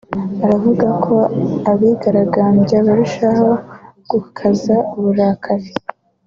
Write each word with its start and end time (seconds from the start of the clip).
aravuga 0.43 0.87
ko 1.05 1.15
abigaragambya 1.71 2.77
barushaho 2.87 3.49
gukaza 4.11 4.75
uburakari 4.97 5.69